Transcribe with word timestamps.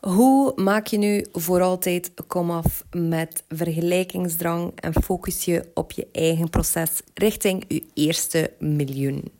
Hoe 0.00 0.52
maak 0.56 0.86
je 0.86 0.98
nu 0.98 1.24
voor 1.32 1.60
altijd 1.60 2.12
komaf 2.26 2.84
met 2.90 3.44
vergelijkingsdrang 3.48 4.72
en 4.74 5.02
focus 5.02 5.44
je 5.44 5.64
op 5.74 5.92
je 5.92 6.06
eigen 6.12 6.50
proces 6.50 6.90
richting 7.14 7.64
je 7.68 7.84
eerste 7.94 8.50
miljoen? 8.58 9.32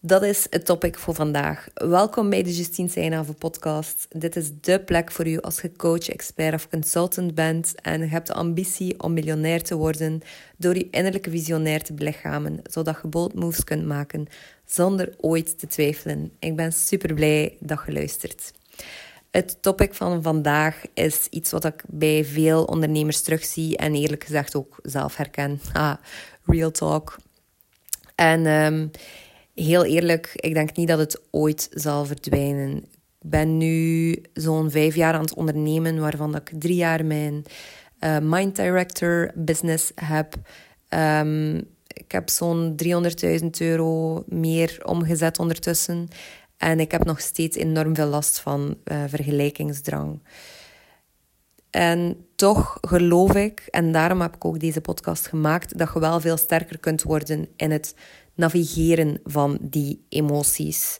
Dat 0.00 0.22
is 0.22 0.46
het 0.50 0.66
topic 0.66 0.98
voor 0.98 1.14
vandaag. 1.14 1.68
Welkom 1.74 2.30
bij 2.30 2.42
de 2.42 2.56
Justine 2.56 2.88
Seinave 2.88 3.32
podcast. 3.32 4.06
Dit 4.10 4.36
is 4.36 4.50
de 4.60 4.80
plek 4.80 5.12
voor 5.12 5.26
u 5.26 5.40
als 5.40 5.60
je 5.60 5.72
coach, 5.76 6.08
expert 6.08 6.54
of 6.54 6.68
consultant 6.68 7.34
bent 7.34 7.74
en 7.80 8.00
je 8.00 8.06
hebt 8.06 8.26
de 8.26 8.34
ambitie 8.34 9.02
om 9.02 9.12
miljonair 9.12 9.62
te 9.62 9.76
worden 9.76 10.20
door 10.56 10.74
je 10.74 10.90
innerlijke 10.90 11.30
visionair 11.30 11.82
te 11.82 11.94
belichamen, 11.94 12.60
zodat 12.70 12.98
je 13.02 13.08
bold 13.08 13.34
moves 13.34 13.64
kunt 13.64 13.86
maken 13.86 14.26
zonder 14.64 15.14
ooit 15.20 15.58
te 15.58 15.66
twijfelen. 15.66 16.32
Ik 16.38 16.56
ben 16.56 16.72
super 16.72 17.14
blij 17.14 17.56
dat 17.60 17.82
je 17.86 17.92
luistert. 17.92 18.52
Het 19.32 19.62
topic 19.62 19.94
van 19.94 20.22
vandaag 20.22 20.82
is 20.94 21.26
iets 21.30 21.50
wat 21.50 21.64
ik 21.64 21.82
bij 21.86 22.24
veel 22.24 22.64
ondernemers 22.64 23.22
terugzie 23.22 23.76
en 23.76 23.94
eerlijk 23.94 24.24
gezegd 24.24 24.56
ook 24.56 24.78
zelf 24.82 25.16
herken. 25.16 25.60
Ah, 25.72 25.94
real 26.44 26.70
talk. 26.70 27.16
En 28.14 28.46
um, 28.46 28.90
heel 29.54 29.84
eerlijk, 29.84 30.30
ik 30.34 30.54
denk 30.54 30.76
niet 30.76 30.88
dat 30.88 30.98
het 30.98 31.20
ooit 31.30 31.68
zal 31.70 32.04
verdwijnen. 32.04 32.76
Ik 32.76 33.30
ben 33.30 33.56
nu 33.56 34.16
zo'n 34.34 34.70
vijf 34.70 34.94
jaar 34.94 35.14
aan 35.14 35.20
het 35.20 35.34
ondernemen, 35.34 36.00
waarvan 36.00 36.36
ik 36.36 36.50
drie 36.58 36.76
jaar 36.76 37.04
mijn 37.04 37.44
uh, 38.00 38.16
Mind 38.20 38.56
Director 38.56 39.30
business 39.34 39.92
heb. 39.94 40.34
Um, 40.88 41.56
ik 41.86 42.12
heb 42.12 42.30
zo'n 42.30 42.76
300.000 43.42 43.46
euro 43.58 44.22
meer 44.26 44.80
omgezet 44.84 45.38
ondertussen. 45.38 46.08
En 46.62 46.80
ik 46.80 46.90
heb 46.90 47.04
nog 47.04 47.20
steeds 47.20 47.56
enorm 47.56 47.94
veel 47.94 48.06
last 48.06 48.40
van 48.40 48.76
uh, 48.84 49.02
vergelijkingsdrang. 49.06 50.22
En 51.70 52.26
toch 52.34 52.78
geloof 52.80 53.34
ik, 53.34 53.66
en 53.70 53.92
daarom 53.92 54.20
heb 54.20 54.34
ik 54.34 54.44
ook 54.44 54.60
deze 54.60 54.80
podcast 54.80 55.26
gemaakt, 55.26 55.78
dat 55.78 55.90
je 55.94 56.00
wel 56.00 56.20
veel 56.20 56.36
sterker 56.36 56.78
kunt 56.78 57.02
worden 57.02 57.48
in 57.56 57.70
het 57.70 57.94
navigeren 58.34 59.20
van 59.24 59.58
die 59.60 60.04
emoties. 60.08 60.98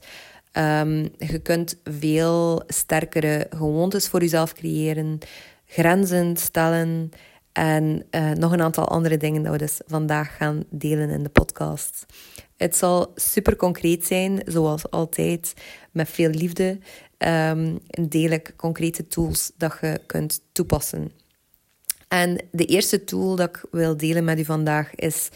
Um, 0.53 1.09
je 1.19 1.39
kunt 1.42 1.81
veel 1.84 2.62
sterkere 2.67 3.47
gewoontes 3.50 4.09
voor 4.09 4.20
jezelf 4.20 4.53
creëren, 4.53 5.19
grenzen 5.67 6.37
stellen 6.37 7.11
en 7.53 8.06
uh, 8.11 8.31
nog 8.31 8.53
een 8.53 8.62
aantal 8.62 8.89
andere 8.89 9.17
dingen 9.17 9.42
dat 9.42 9.53
we 9.53 9.59
dus 9.59 9.81
vandaag 9.87 10.37
gaan 10.37 10.65
delen 10.70 11.11
in 11.11 11.22
de 11.22 11.28
podcast. 11.28 12.06
Het 12.63 12.77
zal 12.77 13.13
super 13.15 13.57
concreet 13.57 14.07
zijn, 14.07 14.43
zoals 14.47 14.91
altijd, 14.91 15.55
met 15.91 16.09
veel 16.09 16.31
liefde. 16.31 16.79
Um, 17.19 17.79
deel 18.09 18.31
ik 18.31 18.53
concrete 18.57 19.07
tools 19.07 19.53
dat 19.57 19.79
je 19.81 20.01
kunt 20.07 20.41
toepassen. 20.53 21.13
En 22.09 22.45
de 22.51 22.65
eerste 22.65 23.05
tool 23.05 23.37
dat 23.37 23.49
ik 23.49 23.65
wil 23.71 23.97
delen 23.97 24.25
met 24.25 24.39
u 24.39 24.45
vandaag 24.45 24.95
is 24.95 25.29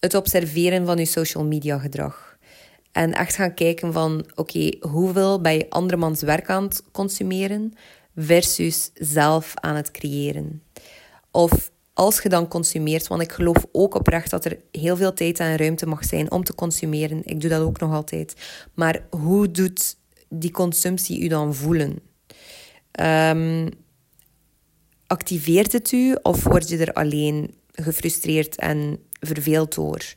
het 0.00 0.14
observeren 0.14 0.86
van 0.86 0.98
je 0.98 1.04
social 1.04 1.44
media 1.44 1.78
gedrag. 1.78 2.38
En 2.92 3.12
echt 3.12 3.34
gaan 3.34 3.54
kijken 3.54 3.92
van, 3.92 4.26
oké, 4.34 4.70
hoeveel 4.80 5.40
ben 5.40 5.52
je 5.52 5.70
andermans 5.70 6.22
werk 6.22 6.50
aan 6.50 6.62
het 6.62 6.82
consumeren 6.92 7.74
versus 8.16 8.90
zelf 8.94 9.52
aan 9.54 9.76
het 9.76 9.90
creëren. 9.90 10.62
Of 11.30 11.70
als 11.94 12.22
je 12.22 12.28
dan 12.28 12.48
consumeert, 12.48 13.06
want 13.06 13.22
ik 13.22 13.32
geloof 13.32 13.66
ook 13.72 13.94
oprecht 13.94 14.30
dat 14.30 14.44
er 14.44 14.58
heel 14.70 14.96
veel 14.96 15.12
tijd 15.12 15.38
en 15.38 15.56
ruimte 15.56 15.86
mag 15.86 16.04
zijn 16.04 16.30
om 16.30 16.44
te 16.44 16.54
consumeren. 16.54 17.20
Ik 17.24 17.40
doe 17.40 17.50
dat 17.50 17.62
ook 17.62 17.80
nog 17.80 17.92
altijd. 17.92 18.34
Maar 18.74 19.06
hoe 19.10 19.50
doet 19.50 19.96
die 20.28 20.50
consumptie 20.50 21.20
u 21.22 21.28
dan 21.28 21.54
voelen? 21.54 21.98
Um, 23.00 23.68
activeert 25.06 25.72
het 25.72 25.92
u 25.92 26.16
of 26.22 26.44
word 26.44 26.68
je 26.68 26.78
er 26.78 26.92
alleen 26.92 27.54
gefrustreerd 27.72 28.56
en 28.56 28.98
verveeld 29.20 29.74
door? 29.74 30.14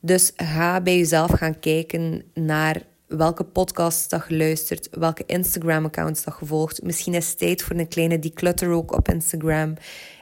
Dus 0.00 0.32
ga 0.36 0.80
bij 0.80 0.96
jezelf 0.96 1.30
gaan 1.30 1.58
kijken 1.58 2.22
naar 2.34 2.82
welke 3.06 3.44
podcasts 3.44 4.08
dat 4.08 4.24
je 4.28 4.36
luistert, 4.36 4.88
welke 4.90 5.24
Instagram-accounts 5.26 6.24
dat 6.24 6.36
je 6.40 6.46
volgt. 6.46 6.82
Misschien 6.82 7.14
is 7.14 7.28
het 7.28 7.38
tijd 7.38 7.62
voor 7.62 7.76
een 7.76 7.88
kleine 7.88 8.18
declutter 8.18 8.70
ook 8.70 8.92
op 8.92 9.08
Instagram. 9.08 9.74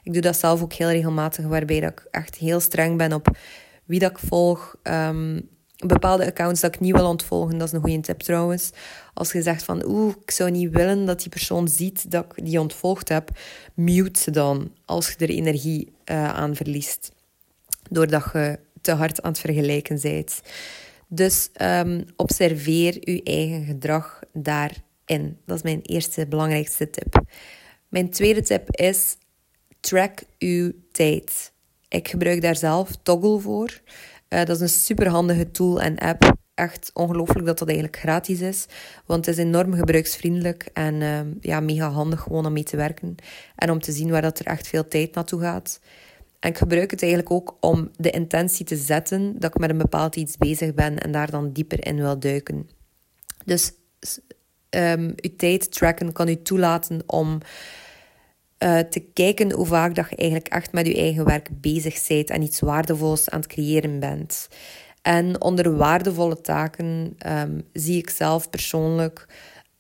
Ik 0.03 0.13
doe 0.13 0.23
dat 0.23 0.37
zelf 0.37 0.63
ook 0.63 0.73
heel 0.73 0.91
regelmatig, 0.91 1.45
waarbij 1.45 1.81
dat 1.81 1.91
ik 1.91 2.07
echt 2.11 2.35
heel 2.35 2.61
streng 2.61 2.99
ben 2.99 3.13
op 3.13 3.37
wie 3.85 3.99
dat 3.99 4.11
ik 4.11 4.19
volg. 4.19 4.77
Um, 4.83 5.49
bepaalde 5.87 6.27
accounts 6.27 6.61
dat 6.61 6.75
ik 6.75 6.81
niet 6.81 6.97
wil 6.97 7.09
ontvolgen, 7.09 7.59
dat 7.59 7.67
is 7.67 7.73
een 7.73 7.81
goede 7.81 8.01
tip 8.01 8.21
trouwens. 8.21 8.71
Als 9.15 9.33
je 9.33 9.43
zegt 9.43 9.63
van, 9.63 9.85
oeh, 9.87 10.15
ik 10.23 10.31
zou 10.31 10.51
niet 10.51 10.71
willen 10.71 11.05
dat 11.05 11.21
die 11.21 11.29
persoon 11.29 11.69
ziet 11.69 12.11
dat 12.11 12.25
ik 12.37 12.45
die 12.45 12.61
ontvolgd 12.61 13.09
heb, 13.09 13.31
mute 13.75 14.21
ze 14.21 14.31
dan 14.31 14.73
als 14.85 15.09
je 15.09 15.17
er 15.17 15.29
energie 15.29 15.93
uh, 16.05 16.35
aan 16.35 16.55
verliest. 16.55 17.13
Doordat 17.91 18.31
je 18.33 18.59
te 18.81 18.93
hard 18.93 19.23
aan 19.23 19.31
het 19.31 19.41
vergelijken 19.41 20.01
bent. 20.03 20.41
Dus 21.09 21.51
um, 21.63 22.05
observeer 22.17 23.11
je 23.11 23.23
eigen 23.23 23.65
gedrag 23.65 24.21
daarin. 24.33 25.39
Dat 25.47 25.57
is 25.57 25.63
mijn 25.63 25.81
eerste 25.83 26.27
belangrijkste 26.27 26.91
tip. 26.91 27.23
Mijn 27.89 28.11
tweede 28.11 28.43
tip 28.43 28.71
is 28.71 29.17
track 29.81 30.23
uw 30.39 30.73
tijd. 30.93 31.53
Ik 31.89 32.09
gebruik 32.09 32.43
daar 32.43 32.57
zelf 32.57 32.91
Toggle 33.03 33.39
voor. 33.39 33.81
Uh, 34.29 34.45
dat 34.45 34.57
is 34.57 34.61
een 34.61 34.69
superhandige 34.69 35.51
tool 35.51 35.81
en 35.81 35.99
app. 35.99 36.33
Echt 36.55 36.91
ongelooflijk 36.93 37.47
dat 37.47 37.59
dat 37.59 37.69
eigenlijk 37.69 37.99
gratis 37.99 38.41
is. 38.41 38.67
Want 39.07 39.27
het 39.27 39.39
is 39.39 39.45
enorm 39.45 39.75
gebruiksvriendelijk 39.75 40.69
en 40.73 41.01
uh, 41.01 41.21
ja, 41.41 41.61
mega 41.61 41.91
handig 41.91 42.21
gewoon 42.21 42.47
om 42.47 42.53
mee 42.53 42.63
te 42.63 42.77
werken. 42.77 43.15
En 43.57 43.71
om 43.71 43.81
te 43.81 43.93
zien 43.93 44.11
waar 44.11 44.23
dat 44.23 44.39
er 44.39 44.47
echt 44.47 44.69
veel 44.69 44.89
tijd 44.89 45.15
naartoe 45.15 45.41
gaat. 45.41 45.81
En 46.45 46.51
ik 46.51 46.59
gebruik 46.59 46.91
het 46.91 47.03
eigenlijk 47.03 47.33
ook 47.33 47.57
om 47.61 47.91
de 47.97 48.11
intentie 48.11 48.65
te 48.65 48.77
zetten 48.77 49.35
dat 49.39 49.55
ik 49.55 49.61
met 49.61 49.71
een 49.71 49.79
bepaald 49.79 50.17
iets 50.17 50.37
bezig 50.37 50.75
ben 50.75 50.99
en 50.99 51.13
daar 51.13 51.31
dan 51.31 51.53
dieper 51.53 51.87
in 51.87 51.97
wil 51.97 52.19
duiken. 52.19 52.69
Dus 53.45 53.73
um, 54.71 55.13
uw 55.17 55.37
tijd 55.37 55.73
tracken 55.73 56.13
kan 56.13 56.29
u 56.29 56.43
toelaten 56.43 57.03
om 57.07 57.39
uh, 58.59 58.79
te 58.79 59.01
kijken 59.01 59.53
hoe 59.53 59.67
vaak 59.67 59.95
dat 59.95 60.07
je 60.11 60.17
eigenlijk 60.17 60.49
echt 60.49 60.73
met 60.73 60.87
je 60.87 60.97
eigen 60.97 61.25
werk 61.25 61.49
bezig 61.61 62.07
bent 62.09 62.31
en 62.31 62.43
iets 62.43 62.61
waardevols 62.61 63.31
aan 63.31 63.41
het 63.41 63.49
creëren 63.49 64.01
bent. 64.01 64.49
En 65.03 65.41
onder 65.41 65.77
waardevolle 65.77 66.41
taken 66.41 67.17
um, 67.27 67.63
zie 67.73 67.99
ik 67.99 68.11
zelf 68.11 68.51
persoonlijk 68.51 69.27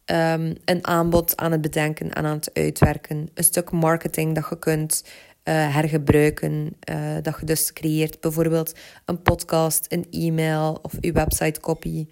um, 0.05 0.55
een 0.65 0.87
aanbod 0.87 1.37
aan 1.37 1.53
het 1.53 1.61
bedenken 1.61 2.13
en 2.13 2.25
aan 2.25 2.37
het 2.37 2.51
uitwerken. 2.53 3.29
Een 3.35 3.45
stuk 3.45 3.71
marketing 3.71 4.35
dat 4.35 4.47
je 4.51 4.59
kunt 4.59 5.05
uh, 5.45 5.75
hergebruiken. 5.75 6.77
Uh, 6.91 7.17
dat 7.23 7.37
je 7.41 7.47
dus 7.47 7.73
creëert 7.73 8.21
bijvoorbeeld 8.21 8.75
een 9.05 9.23
podcast, 9.23 9.87
een 9.89 10.07
e-mail 10.11 10.79
of 10.83 10.93
je 11.01 11.13
website 11.13 11.61
copy. 11.61 12.07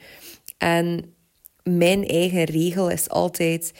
En 0.58 1.14
mijn 1.62 2.06
eigen 2.06 2.44
regel 2.44 2.90
is 2.90 3.08
altijd: 3.08 3.72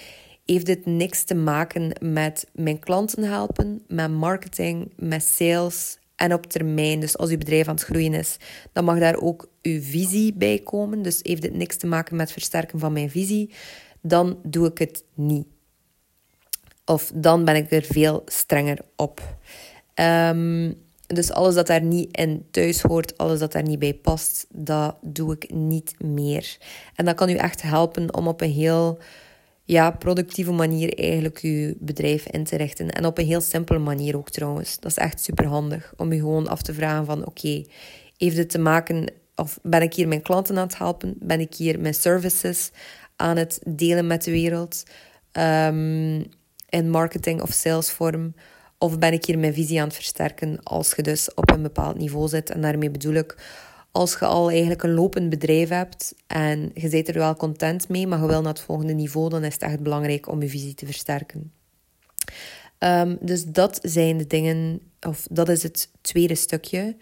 heeft 0.45 0.67
dit 0.67 0.87
niks 0.87 1.25
te 1.25 1.35
maken 1.35 1.93
met 2.01 2.47
mijn 2.53 2.79
klanten 2.79 3.23
helpen, 3.23 3.83
met 3.89 4.11
marketing, 4.11 4.93
met 4.97 5.25
sales 5.25 5.99
en 6.17 6.33
op 6.33 6.47
termijn. 6.47 7.01
Dus 7.01 7.19
als 7.19 7.31
uw 7.31 7.39
bedrijf 7.39 7.69
aan 7.69 7.75
het 7.75 7.85
groeien 7.85 8.15
is, 8.15 8.37
dan 8.73 8.85
mag 8.85 8.99
daar 8.99 9.17
ook 9.17 9.49
uw 9.63 9.81
visie 9.81 10.33
bij 10.35 10.59
komen. 10.59 11.03
Dus 11.03 11.21
heeft 11.23 11.43
dit 11.43 11.55
niks 11.55 11.77
te 11.77 11.87
maken 11.87 12.17
met 12.17 12.33
versterken 12.33 12.79
van 12.79 12.93
mijn 12.93 13.11
visie, 13.11 13.51
dan 14.01 14.39
doe 14.43 14.67
ik 14.67 14.79
het 14.79 15.05
niet. 15.15 15.47
Of 16.93 17.11
dan 17.15 17.45
ben 17.45 17.57
ik 17.57 17.71
er 17.71 17.83
veel 17.83 18.23
strenger 18.27 18.79
op. 18.97 19.21
Um, 19.95 20.75
dus 21.07 21.33
alles 21.33 21.55
dat 21.55 21.67
daar 21.67 21.83
niet 21.83 22.17
in 22.17 22.47
thuis 22.51 22.83
hoort, 22.83 23.19
alles 23.19 23.39
dat 23.39 23.53
daar 23.53 23.63
niet 23.63 23.79
bij 23.79 23.95
past, 23.95 24.47
dat 24.51 24.97
doe 25.01 25.33
ik 25.33 25.51
niet 25.51 25.95
meer. 25.99 26.57
En 26.95 27.05
dat 27.05 27.15
kan 27.15 27.29
u 27.29 27.35
echt 27.35 27.63
helpen 27.63 28.15
om 28.15 28.29
op 28.29 28.41
een 28.41 28.51
heel 28.51 28.99
ja, 29.65 29.91
productieve 29.91 30.53
manier 30.53 30.99
eigenlijk 30.99 31.39
uw 31.39 31.75
bedrijf 31.79 32.27
in 32.27 32.45
te 32.45 32.57
richten. 32.57 32.91
En 32.91 33.07
op 33.07 33.19
een 33.19 33.27
heel 33.27 33.41
simpele 33.41 33.79
manier 33.79 34.17
ook 34.17 34.31
trouwens. 34.31 34.81
Dat 34.81 34.91
is 34.91 34.97
echt 34.97 35.21
super 35.21 35.47
handig 35.47 35.93
om 35.97 36.13
u 36.13 36.17
gewoon 36.17 36.49
af 36.49 36.63
te 36.63 36.75
vragen 36.75 37.05
van 37.05 37.19
oké, 37.19 37.29
okay, 37.29 37.67
heeft 38.17 38.37
het 38.37 38.51
te 38.51 38.59
maken 38.59 39.13
of 39.37 39.59
ben 39.63 39.83
ik 39.83 39.95
hier 39.95 40.09
mijn 40.09 40.23
klanten 40.23 40.59
aan 40.59 40.67
het 40.67 40.79
helpen? 40.79 41.15
Ben 41.19 41.41
ik 41.41 41.55
hier 41.55 41.81
mijn 41.81 41.95
services 41.95 42.71
aan 43.17 43.37
het 43.37 43.61
delen 43.67 44.07
met 44.07 44.25
de 44.25 44.31
wereld? 44.31 44.83
Um, 45.33 46.25
in 46.73 46.91
marketing 46.91 47.43
of 47.43 47.53
salesvorm? 47.53 48.35
Of 48.79 48.99
ben 48.99 49.13
ik 49.13 49.25
hier 49.25 49.39
mijn 49.39 49.55
visie 49.55 49.81
aan 49.81 49.87
het 49.87 49.95
versterken 49.95 50.63
als 50.63 50.93
je 50.97 51.03
dus 51.03 51.35
op 51.35 51.51
een 51.51 51.63
bepaald 51.63 51.99
niveau 51.99 52.29
zit? 52.29 52.51
En 52.51 52.61
daarmee 52.61 52.91
bedoel 52.91 53.15
ik, 53.15 53.37
als 53.93 54.13
je 54.19 54.25
al 54.25 54.51
eigenlijk 54.51 54.83
een 54.83 54.95
lopend 54.95 55.31
bedrijf 55.31 55.69
hebt 55.69 56.15
en 56.27 56.71
je 56.75 56.89
zit 56.89 57.09
er 57.09 57.15
wel 57.15 57.37
content 57.37 57.89
mee, 57.89 58.07
maar 58.07 58.21
je 58.21 58.27
wil 58.27 58.41
naar 58.41 58.53
het 58.53 58.63
volgende 58.63 58.93
niveau, 58.93 59.29
dan 59.29 59.45
is 59.45 59.53
het 59.53 59.63
echt 59.63 59.81
belangrijk 59.81 60.29
om 60.29 60.43
je 60.43 60.49
visie 60.49 60.75
te 60.75 60.87
versterken. 60.87 61.53
Um, 62.79 63.19
dus 63.21 63.45
dat 63.45 63.79
zijn 63.83 64.17
de 64.19 64.27
dingen, 64.27 64.81
of 65.01 65.27
dat 65.31 65.49
is 65.49 65.63
het 65.63 65.91
tweede 66.01 66.35
stukje. 66.35 66.97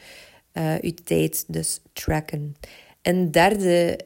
Uh, 0.52 0.80
je 0.80 0.94
tijd 0.94 1.44
dus 1.46 1.80
tracken. 1.92 2.56
Een 3.02 3.30
derde 3.30 4.00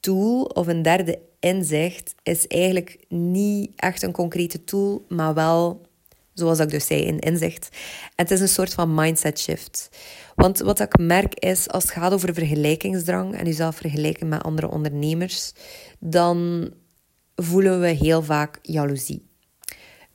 tool 0.00 0.42
of 0.42 0.66
een 0.66 0.82
derde 0.82 1.18
inzicht 1.40 2.14
is 2.22 2.46
eigenlijk 2.46 3.04
niet 3.08 3.72
echt 3.76 4.02
een 4.02 4.12
concrete 4.12 4.64
tool, 4.64 5.04
maar 5.08 5.34
wel, 5.34 5.86
zoals 6.34 6.58
ik 6.58 6.70
dus 6.70 6.86
zei, 6.86 7.08
een 7.08 7.18
inzicht. 7.18 7.68
Het 8.16 8.30
is 8.30 8.40
een 8.40 8.48
soort 8.48 8.74
van 8.74 8.94
mindset 8.94 9.40
shift. 9.40 9.90
Want 10.34 10.58
wat 10.58 10.80
ik 10.80 10.98
merk 10.98 11.34
is, 11.34 11.68
als 11.68 11.82
het 11.82 11.92
gaat 11.92 12.12
over 12.12 12.34
vergelijkingsdrang 12.34 13.36
en 13.36 13.44
jezelf 13.44 13.76
vergelijken 13.76 14.28
met 14.28 14.42
andere 14.42 14.70
ondernemers, 14.70 15.52
dan 15.98 16.70
voelen 17.34 17.80
we 17.80 17.88
heel 17.88 18.22
vaak 18.22 18.58
jaloezie. 18.62 19.28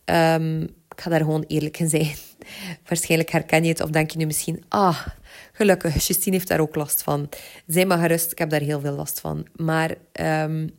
Um, 0.05 0.61
ik 0.95 1.01
ga 1.01 1.09
daar 1.09 1.19
gewoon 1.19 1.43
eerlijk 1.47 1.79
in 1.79 1.89
zijn. 1.89 2.15
Waarschijnlijk 2.87 3.31
herken 3.31 3.63
je 3.63 3.69
het 3.69 3.81
of 3.81 3.89
denk 3.89 4.11
je 4.11 4.17
nu 4.17 4.25
misschien, 4.25 4.63
ah, 4.69 5.07
gelukkig, 5.51 6.07
Justine 6.07 6.35
heeft 6.35 6.47
daar 6.47 6.59
ook 6.59 6.75
last 6.75 7.03
van. 7.03 7.29
Zij 7.67 7.85
maar 7.85 7.97
gerust, 7.97 8.31
ik 8.31 8.37
heb 8.37 8.49
daar 8.49 8.61
heel 8.61 8.79
veel 8.79 8.95
last 8.95 9.19
van. 9.19 9.47
Maar 9.55 9.95
um, 10.21 10.69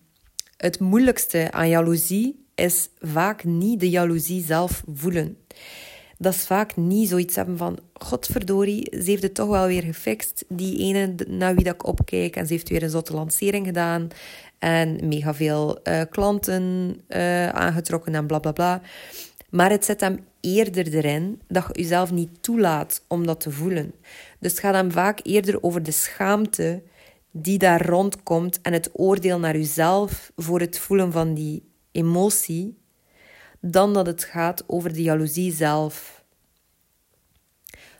het 0.56 0.80
moeilijkste 0.80 1.52
aan 1.52 1.68
jaloezie 1.68 2.44
is 2.54 2.88
vaak 3.00 3.44
niet 3.44 3.80
de 3.80 3.90
jaloezie 3.90 4.44
zelf 4.44 4.82
voelen. 4.94 5.36
Dat 6.18 6.34
is 6.34 6.46
vaak 6.46 6.76
niet 6.76 7.08
zoiets 7.08 7.36
hebben 7.36 7.56
van, 7.56 7.78
godverdorie, 7.92 8.88
ze 9.02 9.10
heeft 9.10 9.22
het 9.22 9.34
toch 9.34 9.48
wel 9.48 9.66
weer 9.66 9.82
gefixt. 9.82 10.44
Die 10.48 10.78
ene 10.78 11.14
naar 11.28 11.54
wie 11.54 11.64
dat 11.64 11.74
ik 11.74 11.86
opkijk 11.86 12.36
en 12.36 12.46
ze 12.46 12.52
heeft 12.52 12.68
weer 12.68 12.82
een 12.82 12.90
zotte 12.90 13.14
lancering 13.14 13.66
gedaan. 13.66 14.08
En 14.58 15.08
mega 15.08 15.34
veel 15.34 15.78
uh, 15.84 16.00
klanten 16.10 16.96
uh, 17.08 17.48
aangetrokken 17.48 18.14
en 18.14 18.26
bla 18.26 18.38
bla 18.38 18.52
bla. 18.52 18.80
Maar 19.50 19.70
het 19.70 19.84
zit 19.84 20.00
hem 20.00 20.18
eerder 20.40 20.94
erin 20.94 21.40
dat 21.48 21.64
je 21.72 21.82
jezelf 21.82 22.12
niet 22.12 22.42
toelaat 22.42 23.02
om 23.06 23.26
dat 23.26 23.40
te 23.40 23.50
voelen. 23.50 23.92
Dus 24.38 24.50
het 24.50 24.60
gaat 24.60 24.74
hem 24.74 24.90
vaak 24.90 25.20
eerder 25.22 25.62
over 25.62 25.82
de 25.82 25.90
schaamte 25.90 26.82
die 27.42 27.58
daar 27.58 27.86
rondkomt 27.86 28.60
en 28.60 28.72
het 28.72 28.90
oordeel 28.92 29.38
naar 29.38 29.56
jezelf 29.56 30.32
voor 30.36 30.60
het 30.60 30.78
voelen 30.78 31.12
van 31.12 31.34
die 31.34 31.70
emotie, 31.92 32.78
dan 33.60 33.92
dat 33.92 34.06
het 34.06 34.24
gaat 34.24 34.64
over 34.66 34.92
de 34.92 35.02
jaloezie 35.02 35.52
zelf. 35.52 36.24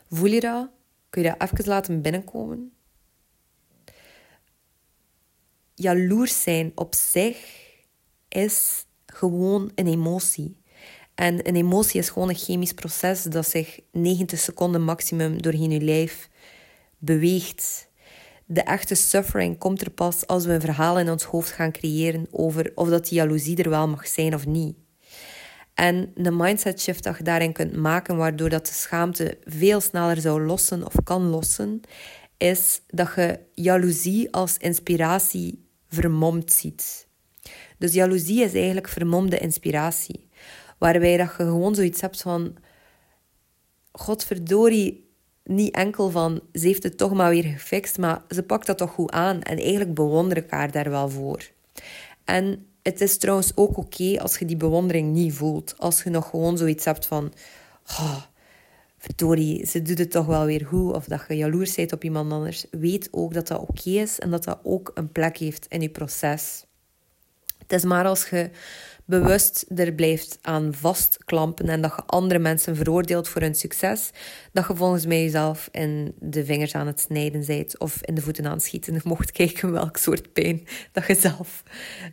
Voel 0.09 0.31
je 0.31 0.39
dat? 0.39 0.69
Kun 1.09 1.21
je 1.23 1.35
dat 1.37 1.51
even 1.51 1.67
laten 1.67 2.01
binnenkomen? 2.01 2.71
Jaloers 5.75 6.41
zijn 6.41 6.71
op 6.75 6.95
zich 6.95 7.37
is 8.27 8.85
gewoon 9.05 9.71
een 9.75 9.87
emotie. 9.87 10.57
En 11.15 11.47
een 11.47 11.55
emotie 11.55 11.99
is 11.99 12.09
gewoon 12.09 12.29
een 12.29 12.35
chemisch 12.35 12.73
proces 12.73 13.23
dat 13.23 13.47
zich 13.47 13.79
90 13.91 14.39
seconden 14.39 14.83
maximum 14.83 15.41
doorheen 15.41 15.71
je 15.71 15.81
lijf 15.81 16.29
beweegt. 16.97 17.86
De 18.49 18.61
echte 18.61 18.95
suffering 18.95 19.57
komt 19.57 19.81
er 19.81 19.91
pas 19.91 20.27
als 20.27 20.45
we 20.45 20.53
een 20.53 20.61
verhaal 20.61 20.99
in 20.99 21.09
ons 21.09 21.23
hoofd 21.23 21.51
gaan 21.51 21.71
creëren 21.71 22.27
over 22.31 22.71
of 22.75 22.89
dat 22.89 23.07
die 23.07 23.17
jaloezie 23.17 23.63
er 23.63 23.69
wel 23.69 23.87
mag 23.87 24.07
zijn 24.07 24.33
of 24.33 24.45
niet. 24.45 24.75
En 25.73 26.11
de 26.15 26.31
mindset 26.31 26.81
shift 26.81 27.03
dat 27.03 27.17
je 27.17 27.23
daarin 27.23 27.53
kunt 27.53 27.75
maken, 27.75 28.17
waardoor 28.17 28.49
dat 28.49 28.65
de 28.65 28.73
schaamte 28.73 29.37
veel 29.43 29.81
sneller 29.81 30.17
zou 30.17 30.41
lossen 30.41 30.85
of 30.85 30.93
kan 31.03 31.21
lossen, 31.21 31.81
is 32.37 32.81
dat 32.87 33.11
je 33.15 33.39
jaloezie 33.53 34.33
als 34.33 34.57
inspiratie 34.57 35.69
vermomd 35.87 36.51
ziet. 36.51 37.07
Dus 37.77 37.93
jaloezie 37.93 38.43
is 38.43 38.53
eigenlijk 38.53 38.87
vermomde 38.87 39.37
inspiratie. 39.37 40.29
Waarbij 40.77 41.17
dat 41.17 41.27
je 41.27 41.33
gewoon 41.43 41.75
zoiets 41.75 42.01
hebt 42.01 42.21
van... 42.21 42.55
Godverdorie, 43.91 45.06
niet 45.47 45.75
enkel 45.75 46.09
van... 46.09 46.41
Ze 46.53 46.67
heeft 46.67 46.83
het 46.83 46.97
toch 46.97 47.13
maar 47.13 47.29
weer 47.29 47.43
gefixt, 47.43 47.97
maar 47.97 48.21
ze 48.29 48.43
pakt 48.43 48.67
dat 48.67 48.77
toch 48.77 48.91
goed 48.91 49.11
aan. 49.11 49.41
En 49.41 49.57
eigenlijk 49.57 49.93
bewonder 49.93 50.37
ik 50.37 50.49
haar 50.49 50.71
daar 50.71 50.89
wel 50.89 51.09
voor. 51.09 51.49
En 52.23 52.65
het 52.81 53.01
is 53.01 53.17
trouwens 53.17 53.51
ook 53.55 53.77
oké 53.77 54.19
als 54.19 54.37
je 54.37 54.45
die 54.45 54.57
bewondering 54.57 55.13
niet 55.13 55.33
voelt. 55.33 55.75
Als 55.77 56.03
je 56.03 56.09
nog 56.09 56.29
gewoon 56.29 56.57
zoiets 56.57 56.85
hebt 56.85 57.05
van... 57.05 57.33
Oh, 57.89 58.21
verdorie, 58.97 59.65
ze 59.65 59.81
doet 59.81 59.97
het 59.97 60.11
toch 60.11 60.25
wel 60.25 60.45
weer 60.45 60.65
goed. 60.65 60.93
Of 60.93 61.05
dat 61.05 61.25
je 61.27 61.35
jaloers 61.35 61.75
bent 61.75 61.93
op 61.93 62.03
iemand 62.03 62.31
anders. 62.31 62.65
Weet 62.71 63.07
ook 63.11 63.33
dat 63.33 63.47
dat 63.47 63.59
oké 63.59 63.89
is 63.89 64.19
en 64.19 64.31
dat 64.31 64.43
dat 64.43 64.59
ook 64.63 64.91
een 64.93 65.11
plek 65.11 65.37
heeft 65.37 65.65
in 65.69 65.81
je 65.81 65.89
proces. 65.89 66.66
Het 67.67 67.79
is 67.79 67.83
maar 67.83 68.05
als 68.05 68.29
je 68.29 68.49
bewust 69.05 69.65
er 69.75 69.93
blijft 69.93 70.39
aan 70.41 70.73
vastklampen 70.73 71.69
en 71.69 71.81
dat 71.81 71.93
je 71.95 72.03
andere 72.05 72.39
mensen 72.39 72.75
veroordeelt 72.75 73.27
voor 73.27 73.41
hun 73.41 73.55
succes, 73.55 74.09
dat 74.51 74.67
je 74.67 74.75
volgens 74.75 75.05
mij 75.05 75.23
jezelf 75.23 75.69
in 75.71 76.15
de 76.19 76.45
vingers 76.45 76.75
aan 76.75 76.87
het 76.87 76.99
snijden 76.99 77.45
bent 77.45 77.79
of 77.79 78.01
in 78.01 78.15
de 78.15 78.21
voeten 78.21 78.45
aan 78.45 78.51
het 78.51 78.63
schieten. 78.63 79.01
Mocht 79.03 79.31
kijken 79.31 79.71
welk 79.71 79.97
soort 79.97 80.33
pijn 80.33 80.67
dat 80.91 81.07
je 81.07 81.15
zelf 81.15 81.63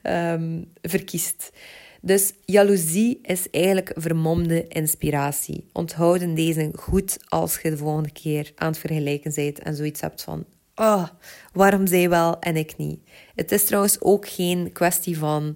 um, 0.02 0.70
verkiest. 0.82 1.50
Dus 2.00 2.32
jaloezie 2.44 3.18
is 3.22 3.50
eigenlijk 3.50 3.92
vermomde 3.94 4.68
inspiratie. 4.68 5.66
Onthouden 5.72 6.34
deze 6.34 6.70
goed 6.74 7.18
als 7.28 7.58
je 7.62 7.70
de 7.70 7.76
volgende 7.76 8.12
keer 8.12 8.52
aan 8.56 8.68
het 8.68 8.78
vergelijken 8.78 9.32
bent 9.34 9.58
en 9.58 9.74
zoiets 9.74 10.00
hebt 10.00 10.22
van 10.22 10.44
oh, 10.74 11.06
waarom 11.52 11.86
zij 11.86 12.08
wel 12.08 12.38
en 12.40 12.56
ik 12.56 12.76
niet? 12.76 13.00
Het 13.34 13.52
is 13.52 13.64
trouwens 13.64 14.00
ook 14.00 14.28
geen 14.28 14.72
kwestie 14.72 15.18
van 15.18 15.54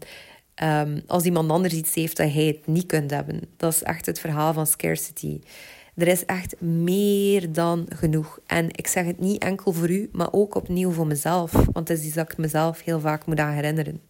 um, 0.63 1.03
als 1.07 1.25
iemand 1.25 1.51
anders 1.51 1.75
iets 1.75 1.95
heeft 1.95 2.17
dat 2.17 2.33
hij 2.33 2.45
het 2.45 2.67
niet 2.67 2.87
kunt 2.87 3.11
hebben. 3.11 3.41
Dat 3.57 3.73
is 3.73 3.83
echt 3.83 4.07
het 4.07 4.21
verhaal 4.21 4.53
van 4.53 4.67
scarcity. 4.67 5.41
Er 5.95 6.09
is 6.09 6.25
echt 6.25 6.61
meer 6.61 7.53
dan 7.53 7.87
genoeg. 7.95 8.39
En 8.47 8.67
ik 8.71 8.87
zeg 8.87 9.05
het 9.05 9.21
niet 9.21 9.43
enkel 9.43 9.73
voor 9.73 9.91
u, 9.91 10.09
maar 10.13 10.33
ook 10.33 10.55
opnieuw 10.55 10.91
voor 10.91 11.07
mezelf. 11.07 11.53
Want 11.53 11.89
het 11.89 11.99
is 11.99 12.05
iets 12.05 12.15
dat 12.15 12.33
ik 12.33 12.39
mezelf 12.39 12.83
heel 12.85 13.01
vaak 13.01 13.27
moet 13.27 13.39
aan 13.39 13.53
herinneren. 13.53 14.01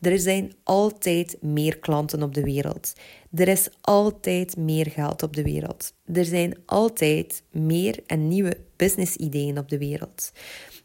Er 0.00 0.18
zijn 0.18 0.52
altijd 0.62 1.36
meer 1.40 1.78
klanten 1.78 2.22
op 2.22 2.34
de 2.34 2.42
wereld. 2.42 2.92
Er 3.34 3.48
is 3.48 3.68
altijd 3.80 4.56
meer 4.56 4.86
geld 4.90 5.22
op 5.22 5.36
de 5.36 5.42
wereld. 5.42 5.92
Er 6.12 6.24
zijn 6.24 6.56
altijd 6.66 7.42
meer 7.50 8.02
en 8.06 8.28
nieuwe 8.28 8.56
business-ideeën 8.76 9.58
op 9.58 9.68
de 9.68 9.78
wereld. 9.78 10.32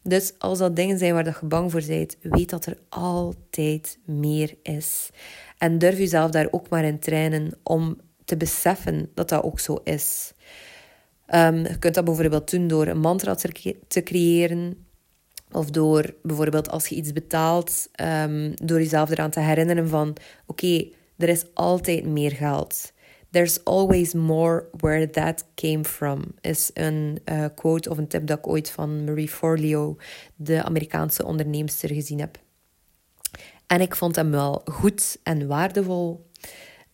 Dus 0.03 0.33
als 0.37 0.57
dat 0.57 0.75
dingen 0.75 0.97
zijn 0.97 1.13
waar 1.13 1.25
je 1.25 1.45
bang 1.45 1.71
voor 1.71 1.83
bent, 1.87 2.17
weet 2.21 2.49
dat 2.49 2.65
er 2.65 2.77
altijd 2.89 3.97
meer 4.05 4.55
is. 4.63 5.09
En 5.57 5.77
durf 5.77 5.97
jezelf 5.97 6.31
daar 6.31 6.47
ook 6.51 6.69
maar 6.69 6.83
in 6.83 6.99
trainen 6.99 7.53
om 7.63 7.97
te 8.25 8.37
beseffen 8.37 9.09
dat 9.13 9.29
dat 9.29 9.43
ook 9.43 9.59
zo 9.59 9.75
is. 9.83 10.33
Um, 11.33 11.57
je 11.57 11.79
kunt 11.79 11.95
dat 11.95 12.05
bijvoorbeeld 12.05 12.51
doen 12.51 12.67
door 12.67 12.87
een 12.87 12.99
mantra 12.99 13.35
te 13.87 14.03
creëren. 14.03 14.85
Of 15.53 15.69
door 15.69 16.13
bijvoorbeeld 16.21 16.69
als 16.69 16.87
je 16.87 16.95
iets 16.95 17.13
betaalt, 17.13 17.89
um, 18.01 18.53
door 18.55 18.77
jezelf 18.77 19.09
eraan 19.09 19.29
te 19.29 19.39
herinneren 19.39 19.89
van... 19.89 20.15
Oké, 20.45 20.85
er 21.17 21.29
is 21.29 21.45
altijd 21.53 22.05
meer 22.05 22.31
geld. 22.31 22.91
There's 23.29 23.63
always 23.63 24.13
more 24.13 24.69
where 24.77 25.09
that 25.09 25.45
came 25.55 25.83
from, 25.83 26.23
is 26.41 26.71
een 26.73 27.19
uh, 27.25 27.45
quote 27.55 27.89
of 27.89 27.97
een 27.97 28.07
tip 28.07 28.27
dat 28.27 28.37
ik 28.37 28.47
ooit 28.47 28.69
van 28.69 29.03
Marie 29.03 29.29
Forleo, 29.29 29.97
de 30.35 30.63
Amerikaanse 30.63 31.25
onderneemster, 31.25 31.89
gezien 31.89 32.19
heb. 32.19 32.37
En 33.67 33.81
ik 33.81 33.95
vond 33.95 34.15
hem 34.15 34.31
wel 34.31 34.61
goed 34.65 35.17
en 35.23 35.47
waardevol. 35.47 36.29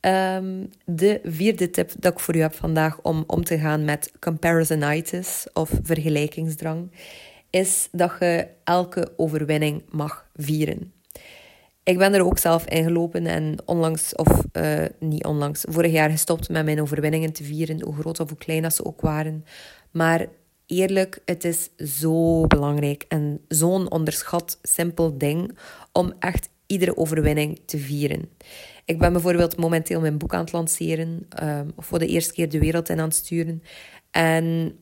Um, 0.01 0.69
de 0.85 1.19
vierde 1.23 1.69
tip 1.69 1.91
dat 1.99 2.13
ik 2.13 2.19
voor 2.19 2.35
u 2.35 2.41
heb 2.41 2.53
vandaag 2.53 3.01
om 3.01 3.23
om 3.27 3.43
te 3.43 3.57
gaan 3.57 3.85
met 3.85 4.11
comparisonitis 4.19 5.47
of 5.53 5.71
vergelijkingsdrang, 5.83 6.91
is 7.49 7.87
dat 7.91 8.11
je 8.19 8.47
elke 8.63 9.13
overwinning 9.17 9.83
mag 9.89 10.29
vieren. 10.35 10.93
Ik 11.83 11.97
ben 11.97 12.13
er 12.13 12.25
ook 12.25 12.37
zelf 12.37 12.65
in 12.65 12.83
gelopen 12.83 13.25
en 13.25 13.57
onlangs, 13.65 14.15
of 14.15 14.43
uh, 14.53 14.85
niet 14.99 15.25
onlangs, 15.25 15.65
vorig 15.69 15.91
jaar 15.91 16.09
gestopt 16.09 16.49
met 16.49 16.65
mijn 16.65 16.81
overwinningen 16.81 17.33
te 17.33 17.43
vieren, 17.43 17.81
hoe 17.81 17.95
groot 17.95 18.19
of 18.19 18.29
hoe 18.29 18.37
klein 18.37 18.61
dat 18.61 18.75
ze 18.75 18.85
ook 18.85 19.01
waren. 19.01 19.45
Maar 19.91 20.27
eerlijk, 20.65 21.21
het 21.25 21.43
is 21.43 21.69
zo 21.99 22.47
belangrijk 22.47 23.05
en 23.07 23.41
zo'n 23.47 23.91
onderschat 23.91 24.59
simpel 24.61 25.17
ding 25.17 25.57
om 25.91 26.13
echt 26.19 26.49
iedere 26.65 26.97
overwinning 26.97 27.59
te 27.65 27.77
vieren. 27.77 28.29
Ik 28.85 28.99
ben 28.99 29.11
bijvoorbeeld 29.11 29.57
momenteel 29.57 30.01
mijn 30.01 30.17
boek 30.17 30.33
aan 30.33 30.39
het 30.39 30.51
lanceren, 30.51 31.27
uh, 31.43 31.59
of 31.75 31.85
voor 31.85 31.99
de 31.99 32.07
eerste 32.07 32.33
keer 32.33 32.49
de 32.49 32.59
wereld 32.59 32.89
in 32.89 32.99
aan 32.99 33.07
het 33.07 33.15
sturen. 33.15 33.63
En 34.11 34.75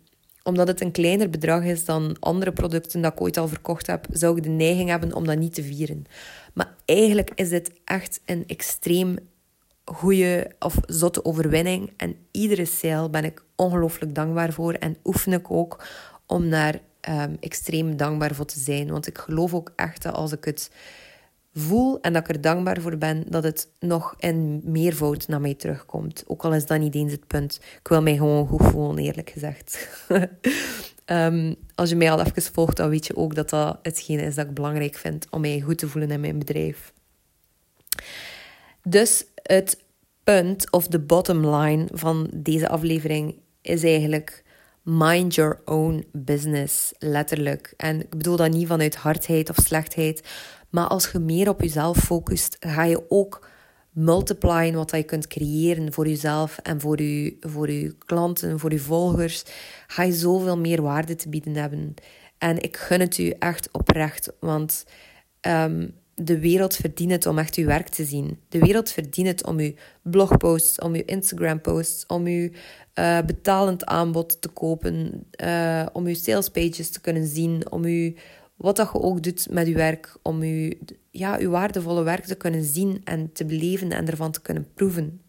omdat 0.47 0.67
het 0.67 0.81
een 0.81 0.91
kleiner 0.91 1.29
bedrag 1.29 1.63
is 1.63 1.85
dan 1.85 2.15
andere 2.19 2.51
producten 2.51 3.01
dat 3.01 3.11
ik 3.11 3.21
ooit 3.21 3.37
al 3.37 3.47
verkocht 3.47 3.87
heb, 3.87 4.05
zou 4.11 4.37
ik 4.37 4.43
de 4.43 4.49
neiging 4.49 4.89
hebben 4.89 5.13
om 5.13 5.25
dat 5.25 5.37
niet 5.37 5.53
te 5.53 5.63
vieren. 5.63 6.05
Maar 6.53 6.73
eigenlijk 6.85 7.31
is 7.35 7.49
dit 7.49 7.71
echt 7.85 8.21
een 8.25 8.43
extreem 8.47 9.17
goede 9.85 10.51
of 10.59 10.77
zotte 10.85 11.25
overwinning. 11.25 11.93
En 11.97 12.15
iedere 12.31 12.65
sale 12.65 13.09
ben 13.09 13.23
ik 13.23 13.43
ongelooflijk 13.55 14.15
dankbaar 14.15 14.53
voor. 14.53 14.73
En 14.73 14.97
oefen 15.03 15.33
ik 15.33 15.51
ook 15.51 15.83
om 16.25 16.49
daar 16.49 16.79
um, 17.09 17.37
extreem 17.39 17.97
dankbaar 17.97 18.35
voor 18.35 18.45
te 18.45 18.59
zijn. 18.59 18.91
Want 18.91 19.07
ik 19.07 19.17
geloof 19.17 19.53
ook 19.53 19.71
echt 19.75 20.03
dat 20.03 20.13
als 20.13 20.31
ik 20.31 20.45
het 20.45 20.71
voel 21.59 22.01
en 22.01 22.13
dat 22.13 22.21
ik 22.21 22.35
er 22.35 22.41
dankbaar 22.41 22.81
voor 22.81 22.97
ben, 22.97 23.23
dat 23.29 23.43
het 23.43 23.69
nog 23.79 24.15
in 24.17 24.61
meervoud 24.63 25.27
naar 25.27 25.41
mij 25.41 25.53
terugkomt. 25.53 26.23
Ook 26.27 26.43
al 26.43 26.53
is 26.53 26.65
dat 26.65 26.79
niet 26.79 26.95
eens 26.95 27.11
het 27.11 27.27
punt. 27.27 27.59
Ik 27.79 27.87
wil 27.87 28.01
mij 28.01 28.15
gewoon 28.15 28.47
goed 28.47 28.63
voelen, 28.63 29.03
eerlijk 29.03 29.29
gezegd. 29.29 29.89
um, 31.05 31.55
als 31.75 31.89
je 31.89 31.95
mij 31.95 32.11
al 32.11 32.21
even 32.21 32.53
volgt, 32.53 32.77
dan 32.77 32.89
weet 32.89 33.07
je 33.07 33.15
ook 33.15 33.35
dat 33.35 33.49
dat 33.49 33.79
hetgene 33.81 34.21
is 34.21 34.35
dat 34.35 34.45
ik 34.45 34.53
belangrijk 34.53 34.95
vind 34.95 35.27
om 35.29 35.41
mij 35.41 35.61
goed 35.61 35.77
te 35.77 35.87
voelen 35.87 36.11
in 36.11 36.19
mijn 36.19 36.39
bedrijf. 36.39 36.93
Dus 38.83 39.25
het 39.43 39.83
punt 40.23 40.71
of 40.71 40.87
de 40.87 40.99
bottom 40.99 41.47
line 41.55 41.87
van 41.93 42.29
deze 42.33 42.69
aflevering 42.69 43.35
is 43.61 43.83
eigenlijk 43.83 44.43
mind 44.87 45.35
your 45.35 45.59
own 45.65 46.05
business, 46.11 46.93
letterlijk. 46.99 47.73
En 47.77 47.99
ik 47.99 48.09
bedoel 48.09 48.35
dat 48.35 48.51
niet 48.51 48.67
vanuit 48.67 48.95
hardheid 48.95 49.49
of 49.49 49.55
slechtheid, 49.55 50.27
maar 50.77 50.87
als 50.87 51.11
je 51.11 51.19
meer 51.19 51.49
op 51.49 51.61
jezelf 51.61 51.97
focust, 51.97 52.57
ga 52.59 52.83
je 52.83 53.05
ook 53.09 53.47
multiplyen 53.91 54.73
wat 54.73 54.91
je 54.91 55.03
kunt 55.03 55.27
creëren 55.27 55.93
voor 55.93 56.07
jezelf 56.07 56.57
en 56.57 56.81
voor 56.81 57.01
je, 57.01 57.37
voor 57.39 57.71
je 57.71 57.95
klanten, 58.05 58.59
voor 58.59 58.71
je 58.71 58.79
volgers. 58.79 59.43
Ga 59.87 60.03
je 60.03 60.13
zoveel 60.13 60.57
meer 60.57 60.81
waarde 60.81 61.15
te 61.15 61.29
bieden 61.29 61.55
hebben. 61.55 61.93
En 62.37 62.61
ik 62.61 62.77
gun 62.77 62.99
het 62.99 63.17
u 63.17 63.29
echt 63.29 63.69
oprecht, 63.71 64.33
want 64.39 64.85
um, 65.41 65.93
de 66.15 66.39
wereld 66.39 66.75
verdient 66.75 67.11
het 67.11 67.25
om 67.25 67.37
echt 67.37 67.55
uw 67.55 67.65
werk 67.65 67.87
te 67.87 68.05
zien. 68.05 68.39
De 68.49 68.59
wereld 68.59 68.91
verdient 68.91 69.27
het 69.27 69.45
om 69.45 69.59
uw 69.59 69.73
blogposts, 70.01 70.79
om 70.79 70.93
uw 70.93 71.03
Instagram-posts, 71.05 72.05
om 72.05 72.25
uw 72.25 72.49
uh, 72.99 73.19
betalend 73.25 73.85
aanbod 73.85 74.41
te 74.41 74.49
kopen, 74.49 75.27
uh, 75.43 75.85
om 75.93 76.05
uw 76.05 76.15
salespages 76.15 76.89
te 76.89 77.01
kunnen 77.01 77.27
zien, 77.27 77.71
om 77.71 77.83
uw, 77.83 78.13
wat 78.57 78.75
dat 78.75 78.89
je 78.93 79.01
ook 79.01 79.23
doet 79.23 79.47
met 79.49 79.67
uw 79.67 79.73
werk, 79.73 80.17
om 80.21 80.41
uw, 80.41 80.71
ja, 81.11 81.37
uw 81.39 81.49
waardevolle 81.49 82.03
werk 82.03 82.25
te 82.25 82.35
kunnen 82.35 82.63
zien 82.63 83.01
en 83.03 83.31
te 83.31 83.45
beleven 83.45 83.91
en 83.91 84.07
ervan 84.07 84.31
te 84.31 84.41
kunnen 84.41 84.73
proeven. 84.73 85.21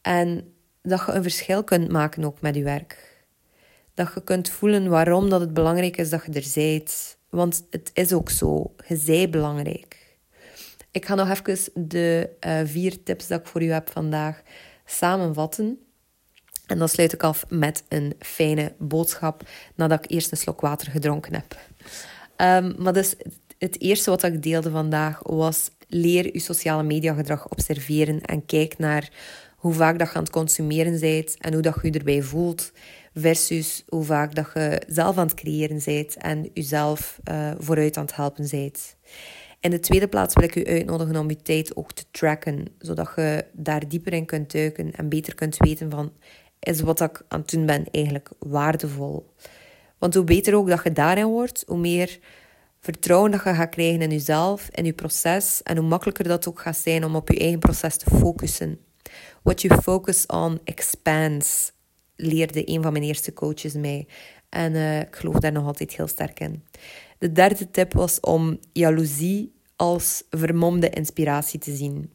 En 0.00 0.52
dat 0.82 1.02
je 1.06 1.12
een 1.12 1.22
verschil 1.22 1.64
kunt 1.64 1.90
maken 1.90 2.24
ook 2.24 2.40
met 2.40 2.56
uw 2.56 2.62
werk. 2.62 3.26
Dat 3.94 4.10
je 4.14 4.24
kunt 4.24 4.48
voelen 4.48 4.88
waarom 4.88 5.30
dat 5.30 5.40
het 5.40 5.54
belangrijk 5.54 5.96
is 5.96 6.10
dat 6.10 6.24
je 6.26 6.32
er 6.32 6.42
zijt 6.42 7.18
want 7.30 7.66
het 7.70 7.90
is 7.94 8.12
ook 8.12 8.30
zo. 8.30 8.74
Je 8.88 8.96
zij 8.96 9.30
belangrijk. 9.30 10.16
Ik 10.90 11.06
ga 11.06 11.14
nog 11.14 11.30
even 11.30 11.88
de 11.88 12.30
uh, 12.46 12.60
vier 12.64 13.02
tips 13.02 13.26
dat 13.26 13.40
ik 13.40 13.46
voor 13.46 13.62
u 13.62 13.70
heb 13.70 13.90
vandaag 13.90 14.42
samenvatten. 14.84 15.78
En 16.68 16.78
dan 16.78 16.88
sluit 16.88 17.12
ik 17.12 17.22
af 17.22 17.44
met 17.48 17.84
een 17.88 18.14
fijne 18.18 18.72
boodschap 18.78 19.42
nadat 19.74 20.04
ik 20.04 20.10
eerst 20.10 20.30
een 20.30 20.36
slok 20.36 20.60
water 20.60 20.90
gedronken 20.90 21.34
heb. 21.34 21.56
Um, 22.36 22.74
maar 22.78 22.92
dus 22.92 23.14
het 23.58 23.80
eerste 23.80 24.10
wat 24.10 24.22
ik 24.22 24.42
deelde 24.42 24.70
vandaag 24.70 25.20
was 25.22 25.70
leer 25.88 26.32
je 26.32 26.40
sociale 26.40 26.82
media 26.82 27.14
gedrag 27.14 27.48
observeren 27.48 28.20
en 28.20 28.46
kijk 28.46 28.78
naar 28.78 29.10
hoe 29.56 29.72
vaak 29.72 29.98
dat 29.98 30.08
je 30.08 30.14
aan 30.14 30.22
het 30.22 30.32
consumeren 30.32 31.00
bent 31.00 31.36
en 31.38 31.52
hoe 31.52 31.62
dat 31.62 31.78
je 31.82 31.90
erbij 31.90 32.22
voelt 32.22 32.72
versus 33.14 33.84
hoe 33.88 34.04
vaak 34.04 34.34
dat 34.34 34.50
je 34.54 34.82
zelf 34.86 35.18
aan 35.18 35.26
het 35.26 35.36
creëren 35.36 35.80
bent 35.84 36.16
en 36.16 36.50
jezelf 36.54 37.18
uh, 37.30 37.50
vooruit 37.58 37.96
aan 37.96 38.04
het 38.04 38.16
helpen 38.16 38.48
bent. 38.50 38.96
In 39.60 39.70
de 39.70 39.80
tweede 39.80 40.08
plaats 40.08 40.34
wil 40.34 40.44
ik 40.44 40.56
u 40.56 40.66
uitnodigen 40.66 41.16
om 41.16 41.28
je 41.28 41.36
tijd 41.36 41.76
ook 41.76 41.92
te 41.92 42.04
tracken, 42.10 42.64
zodat 42.78 43.12
je 43.16 43.44
daar 43.52 43.88
dieper 43.88 44.12
in 44.12 44.24
kunt 44.24 44.52
duiken 44.52 44.92
en 44.92 45.08
beter 45.08 45.34
kunt 45.34 45.56
weten 45.56 45.90
van, 45.90 46.12
is 46.68 46.80
wat 46.80 47.00
ik 47.00 47.22
aan 47.28 47.40
het 47.40 47.50
doen 47.50 47.66
ben 47.66 47.86
eigenlijk 47.90 48.30
waardevol? 48.38 49.32
Want 49.98 50.14
hoe 50.14 50.24
beter 50.24 50.54
ook 50.54 50.68
dat 50.68 50.82
je 50.84 50.92
daarin 50.92 51.26
wordt, 51.26 51.64
hoe 51.66 51.78
meer 51.78 52.18
vertrouwen 52.80 53.30
dat 53.30 53.42
je 53.44 53.54
gaat 53.54 53.68
krijgen 53.68 54.02
in 54.02 54.10
jezelf, 54.10 54.68
in 54.72 54.84
je 54.84 54.92
proces, 54.92 55.62
en 55.62 55.76
hoe 55.76 55.86
makkelijker 55.86 56.24
dat 56.24 56.48
ook 56.48 56.60
gaat 56.60 56.76
zijn 56.76 57.04
om 57.04 57.16
op 57.16 57.28
je 57.28 57.38
eigen 57.38 57.58
proces 57.58 57.96
te 57.96 58.10
focussen. 58.10 58.78
What 59.42 59.62
you 59.62 59.80
focus 59.82 60.26
on 60.26 60.60
expands 60.64 61.72
leerde 62.16 62.70
een 62.70 62.82
van 62.82 62.92
mijn 62.92 63.04
eerste 63.04 63.32
coaches 63.32 63.72
mij. 63.72 64.06
En 64.48 64.72
uh, 64.72 65.00
ik 65.00 65.16
geloof 65.16 65.38
daar 65.38 65.52
nog 65.52 65.66
altijd 65.66 65.92
heel 65.92 66.08
sterk 66.08 66.40
in. 66.40 66.64
De 67.18 67.32
derde 67.32 67.70
tip 67.70 67.92
was 67.92 68.20
om 68.20 68.58
jaloezie 68.72 69.52
als 69.76 70.22
vermomde 70.30 70.90
inspiratie 70.90 71.58
te 71.58 71.76
zien. 71.76 72.12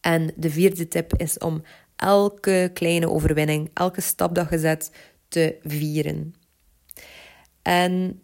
En 0.00 0.32
de 0.36 0.50
vierde 0.50 0.88
tip 0.88 1.16
is 1.16 1.38
om 1.38 1.62
elke 1.96 2.70
kleine 2.72 3.10
overwinning, 3.10 3.70
elke 3.74 4.00
stap 4.00 4.34
dat 4.34 4.50
je 4.50 4.58
zet, 4.58 4.90
te 5.28 5.56
vieren. 5.62 6.34
En 7.62 8.22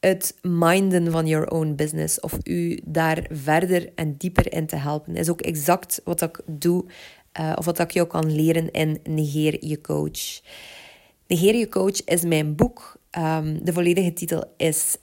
het 0.00 0.36
minden 0.42 1.10
van 1.10 1.26
your 1.26 1.50
own 1.50 1.74
business 1.74 2.20
of 2.20 2.38
u 2.42 2.80
daar 2.84 3.26
verder 3.30 3.92
en 3.94 4.16
dieper 4.16 4.52
in 4.52 4.66
te 4.66 4.76
helpen, 4.76 5.16
is 5.16 5.30
ook 5.30 5.40
exact 5.40 6.00
wat 6.04 6.22
ik 6.22 6.40
doe 6.46 6.84
uh, 7.40 7.52
of 7.56 7.64
wat 7.64 7.78
ik 7.78 7.90
jou 7.90 8.06
kan 8.06 8.34
leren 8.34 8.70
in 8.70 9.00
Negeer 9.04 9.66
je 9.66 9.80
coach. 9.80 10.40
Negeer 11.26 11.54
je 11.54 11.68
coach 11.68 12.04
is 12.04 12.22
mijn 12.22 12.54
boek. 12.54 12.96
Um, 13.18 13.64
de 13.64 13.72
volledige 13.72 14.12
titel 14.12 14.44
is 14.56 14.96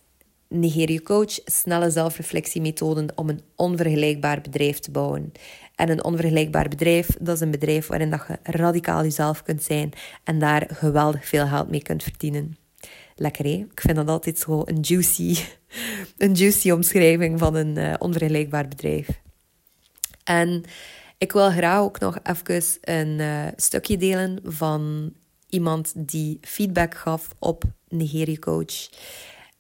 Negeer 0.47 0.91
je 0.91 1.01
coach, 1.01 1.39
snelle 1.45 1.89
zelfreflectiemethoden 1.89 3.07
om 3.15 3.29
een 3.29 3.41
onvergelijkbaar 3.55 4.41
bedrijf 4.41 4.79
te 4.79 4.91
bouwen. 4.91 5.31
En 5.75 5.89
een 5.89 6.03
onvergelijkbaar 6.03 6.70
bedrijf, 6.70 7.08
dat 7.20 7.36
is 7.36 7.41
een 7.41 7.51
bedrijf 7.51 7.88
waarin 7.88 8.10
dat 8.10 8.25
je 8.27 8.38
radicaal 8.44 9.03
jezelf 9.03 9.44
kunt 9.44 9.63
zijn 9.63 9.91
en 10.24 10.39
daar 10.39 10.67
geweldig 10.74 11.27
veel 11.27 11.48
geld 11.48 11.70
mee 11.70 11.82
kunt 11.82 12.03
verdienen. 12.03 12.58
Lekker 13.15 13.46
hè? 13.46 13.65
Ik 13.72 13.82
vind 13.82 13.96
dat 13.96 14.08
altijd 14.08 14.39
zo 14.39 14.62
een 14.65 14.79
juicy, 14.79 15.38
een 16.17 16.34
juicy 16.34 16.72
omschrijving 16.72 17.39
van 17.39 17.55
een 17.55 17.77
uh, 17.77 17.94
onvergelijkbaar 18.00 18.67
bedrijf. 18.67 19.08
En 20.24 20.63
ik 21.17 21.32
wil 21.32 21.50
graag 21.50 21.79
ook 21.79 22.00
nog 22.00 22.20
even 22.24 22.63
een 22.82 23.20
uh, 23.20 23.48
stukje 23.55 23.98
delen 23.98 24.39
van 24.44 25.13
iemand 25.50 25.94
die 25.96 26.38
feedback 26.41 26.96
gaf 26.96 27.27
op 27.39 27.63
Nigeria 27.88 28.36
Coach. 28.36 28.89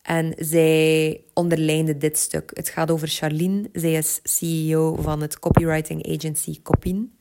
En 0.05 0.33
zij 0.37 1.21
onderlijnde 1.33 1.97
dit 1.97 2.17
stuk. 2.17 2.51
Het 2.53 2.69
gaat 2.69 2.91
over 2.91 3.07
Charlene. 3.07 3.69
Zij 3.73 3.93
is 3.93 4.19
CEO 4.23 4.95
van 4.95 5.21
het 5.21 5.39
copywriting 5.39 6.15
agency 6.15 6.61
Copin. 6.61 7.17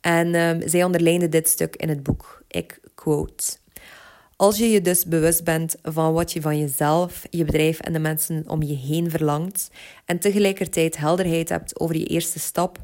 En 0.00 0.34
um, 0.34 0.68
zij 0.68 0.84
onderlijnde 0.84 1.28
dit 1.28 1.48
stuk 1.48 1.76
in 1.76 1.88
het 1.88 2.02
boek. 2.02 2.42
Ik 2.48 2.80
quote. 2.94 3.56
Als 4.36 4.58
je 4.58 4.70
je 4.70 4.80
dus 4.80 5.04
bewust 5.04 5.44
bent 5.44 5.76
van 5.82 6.12
wat 6.12 6.32
je 6.32 6.40
van 6.40 6.58
jezelf, 6.58 7.22
je 7.30 7.44
bedrijf 7.44 7.80
en 7.80 7.92
de 7.92 7.98
mensen 7.98 8.44
om 8.46 8.62
je 8.62 8.74
heen 8.76 9.10
verlangt, 9.10 9.70
en 10.04 10.18
tegelijkertijd 10.18 10.96
helderheid 10.96 11.48
hebt 11.48 11.80
over 11.80 11.96
je 11.96 12.06
eerste 12.06 12.38
stap, 12.38 12.78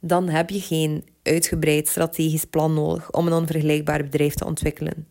dan 0.00 0.28
heb 0.28 0.50
je 0.50 0.60
geen 0.60 1.04
uitgebreid 1.22 1.88
strategisch 1.88 2.44
plan 2.44 2.74
nodig 2.74 3.12
om 3.12 3.26
een 3.26 3.32
onvergelijkbaar 3.32 4.02
bedrijf 4.02 4.34
te 4.34 4.44
ontwikkelen. 4.44 5.08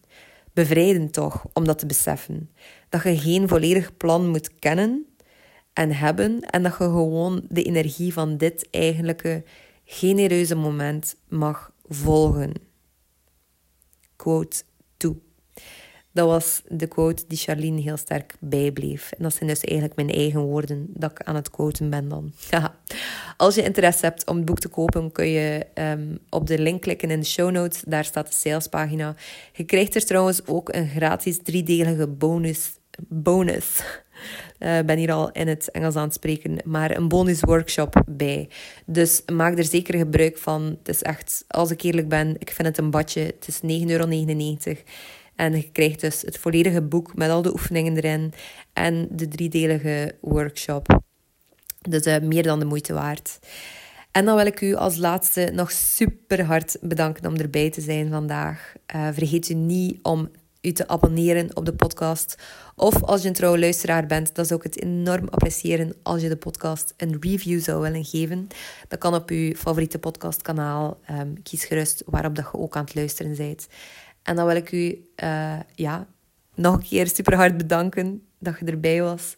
Bevrijdend 0.54 1.14
toch 1.14 1.46
om 1.54 1.66
dat 1.66 1.80
te 1.80 1.86
beseffen. 1.86 2.50
Dat 2.90 3.04
je 3.04 3.18
geen 3.18 3.48
volledig 3.48 3.98
plan 3.98 4.28
moet 4.28 4.56
kennen 4.56 5.06
en 5.74 5.92
hebben 5.92 6.40
en 6.40 6.64
dat 6.64 6.72
je 6.72 6.84
gewoon 6.84 7.42
de 7.50 7.64
energie 7.64 8.14
van 8.14 8.38
dit 8.38 8.68
eigenlijke 8.72 9.44
genereuze 9.86 10.56
moment 10.56 11.16
mag 11.28 11.72
volgen. 11.88 12.54
Quote 14.16 14.64
toe. 14.98 15.16
Dat 16.12 16.28
was 16.28 16.62
de 16.68 16.88
quote 16.88 17.24
die 17.28 17.38
Charlene 17.38 17.82
heel 17.82 17.98
sterk 17.98 18.36
bijbleef. 18.40 19.12
En 19.12 19.24
dat 19.24 19.34
zijn 19.34 19.50
dus 19.50 19.62
eigenlijk 19.62 19.96
mijn 19.96 20.10
eigen 20.10 20.42
woorden 20.42 20.88
dat 20.90 21.12
ik 21.12 21.22
aan 21.22 21.36
het 21.36 21.50
quoten 21.50 21.90
ben 21.90 22.10
dan. 22.10 22.34
Als 23.40 23.56
je 23.56 23.64
interesse 23.64 24.06
hebt 24.06 24.28
om 24.28 24.36
het 24.36 24.46
boek 24.46 24.60
te 24.60 24.68
kopen, 24.68 25.12
kun 25.12 25.28
je 25.28 25.66
um, 25.74 26.20
op 26.30 26.48
de 26.48 26.60
link 26.60 26.82
klikken 26.82 27.12
in 27.12 27.20
de 27.20 27.26
show 27.26 27.52
notes. 27.52 27.82
Daar 27.88 28.06
staat 28.06 28.28
de 28.28 28.34
salespagina. 28.34 29.16
Je 29.54 29.64
krijgt 29.64 29.96
er 29.96 30.06
trouwens 30.06 30.46
ook 30.46 30.74
een 30.74 30.88
gratis 30.88 31.40
driedelige 31.44 32.08
bonus. 32.08 32.72
bonus. 33.08 33.80
Ik 33.80 34.04
uh, 34.68 34.80
ben 34.86 34.98
hier 34.98 35.12
al 35.12 35.32
in 35.32 35.48
het 35.48 35.72
Engels 35.72 35.96
aan 35.96 36.04
het 36.04 36.14
spreken, 36.14 36.58
maar 36.66 36.96
een 36.96 37.08
bonus 37.08 37.40
workshop 37.40 38.04
bij. 38.08 38.50
Dus 38.86 39.22
maak 39.34 39.58
er 39.58 39.64
zeker 39.64 39.98
gebruik 39.98 40.38
van. 40.38 40.64
Het 40.64 40.88
is 40.88 41.02
echt, 41.02 41.46
als 41.48 41.72
ik 41.72 41.82
eerlijk 41.82 42.08
ben, 42.08 42.36
ik 42.40 42.52
vind 42.52 42.68
het 42.68 42.78
een 42.78 42.92
badje. 42.92 43.22
Het 43.22 43.48
is 43.48 43.82
9,99 43.82 43.90
euro. 43.90 44.08
En 45.36 45.56
je 45.56 45.70
krijgt 45.72 46.02
dus 46.02 46.22
het 46.22 46.38
volledige 46.38 46.82
boek 46.82 47.16
met 47.16 47.30
al 47.30 47.42
de 47.42 47.52
oefeningen 47.52 47.96
erin 47.96 48.34
en 48.74 49.08
de 49.12 49.28
driedelige 49.28 50.16
workshop. 50.22 51.08
Dus 51.80 52.06
uh, 52.06 52.20
meer 52.20 52.44
dan 52.44 52.60
de 52.60 52.66
moeite 52.66 52.94
waard. 52.94 53.40
En 54.12 54.26
dan 54.26 54.36
wil 54.36 54.46
ik 54.46 54.62
u 54.62 54.76
als 54.76 54.96
laatste 54.96 55.52
nog 55.54 55.72
super 55.72 56.44
hard 56.46 56.78
bedanken 56.82 57.26
om 57.26 57.36
erbij 57.36 57.70
te 57.70 57.82
zijn 57.82 58.10
vandaag. 58.10 58.74
Uh, 58.96 59.08
vergeet 59.12 59.50
u 59.50 59.54
niet 59.54 60.00
om 60.02 60.30
u 60.62 60.72
te 60.72 60.88
abonneren 60.88 61.56
op 61.56 61.66
de 61.66 61.74
podcast. 61.74 62.38
Of 62.76 63.04
als 63.04 63.22
je 63.22 63.28
een 63.28 63.34
trouwe 63.34 63.60
luisteraar 63.60 64.06
bent, 64.06 64.36
dan 64.36 64.46
zou 64.46 64.60
ik 64.60 64.66
het 64.74 64.82
enorm 64.84 65.28
appreciëren 65.28 65.96
als 66.04 66.22
je 66.22 66.30
de 66.30 66.38
podcast 66.38 66.94
een 66.98 67.18
review 67.20 67.62
zou 67.62 67.82
willen 67.82 68.06
geven. 68.06 68.48
Dat 68.88 69.00
kan 69.00 69.16
op 69.16 69.30
uw 69.30 69.54
favoriete 69.54 70.00
podcastkanaal. 70.00 71.00
Um, 71.12 71.42
kies 71.44 71.66
gerust 71.66 72.04
waarop 72.06 72.36
dat 72.36 72.50
je 72.52 72.58
ook 72.58 72.76
aan 72.76 72.84
het 72.84 72.96
luisteren 72.96 73.36
bent. 73.36 73.68
En 74.24 74.36
dan 74.36 74.46
wil 74.46 74.56
ik 74.56 74.72
u 74.72 75.10
uh, 75.24 75.60
ja, 75.76 76.08
nog 76.56 76.74
een 76.74 76.84
keer 76.84 77.08
super 77.08 77.36
hard 77.36 77.58
bedanken 77.58 78.24
dat 78.40 78.60
je 78.60 78.66
erbij 78.66 79.02
was. 79.02 79.36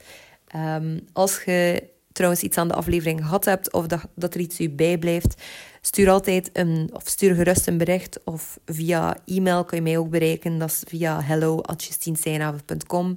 Um, 0.55 0.99
als 1.13 1.43
je 1.43 1.89
trouwens 2.21 2.43
iets 2.43 2.57
aan 2.57 2.67
de 2.67 2.73
aflevering 2.73 3.21
gehad 3.21 3.45
hebt 3.45 3.71
of 3.71 3.87
dat, 3.87 4.07
dat 4.15 4.33
er 4.33 4.39
iets 4.39 4.59
u 4.59 4.69
bijblijft, 4.69 5.41
stuur 5.81 6.09
altijd 6.09 6.49
een, 6.53 6.89
of 6.93 7.03
stuur 7.05 7.35
gerust 7.35 7.67
een 7.67 7.77
bericht 7.77 8.23
of 8.23 8.59
via 8.65 9.17
e-mail 9.25 9.63
kun 9.63 9.77
je 9.77 9.83
mij 9.83 9.97
ook 9.97 10.09
bereiken. 10.09 10.59
Dat 10.59 10.69
is 10.69 10.83
via 10.87 11.21
hello.justienseinhaven.com. 11.21 13.15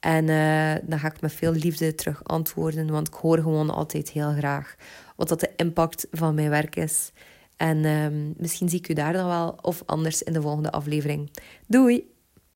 En 0.00 0.28
uh, 0.28 0.74
dan 0.82 0.98
ga 0.98 1.06
ik 1.06 1.20
met 1.20 1.32
veel 1.32 1.52
liefde 1.52 1.94
terug 1.94 2.24
antwoorden, 2.24 2.90
want 2.90 3.08
ik 3.08 3.14
hoor 3.14 3.38
gewoon 3.38 3.70
altijd 3.70 4.10
heel 4.10 4.32
graag 4.32 4.74
wat 5.16 5.28
dat 5.28 5.40
de 5.40 5.50
impact 5.56 6.06
van 6.10 6.34
mijn 6.34 6.50
werk 6.50 6.76
is. 6.76 7.12
En 7.56 7.76
uh, 7.76 8.06
misschien 8.36 8.68
zie 8.68 8.78
ik 8.78 8.88
u 8.88 8.94
daar 8.94 9.12
dan 9.12 9.26
wel 9.26 9.58
of 9.60 9.82
anders 9.86 10.22
in 10.22 10.32
de 10.32 10.42
volgende 10.42 10.70
aflevering. 10.70 11.30
Doei! 11.66 12.18